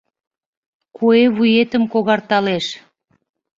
[0.95, 2.65] Куэ вуетым когарталеш.